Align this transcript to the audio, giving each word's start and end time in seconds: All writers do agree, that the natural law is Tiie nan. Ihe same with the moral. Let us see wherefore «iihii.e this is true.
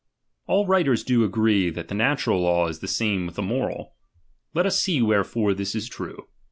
All 0.47 0.65
writers 0.65 1.03
do 1.03 1.23
agree, 1.23 1.69
that 1.69 1.87
the 1.87 1.93
natural 1.93 2.41
law 2.41 2.67
is 2.67 2.79
Tiie 2.79 2.81
nan. 2.81 2.85
Ihe 2.87 2.91
same 2.91 3.25
with 3.27 3.35
the 3.35 3.43
moral. 3.43 3.93
Let 4.51 4.65
us 4.65 4.81
see 4.81 4.99
wherefore 4.99 5.49
«iihii.e 5.51 5.57
this 5.57 5.75
is 5.75 5.87
true. 5.87 6.25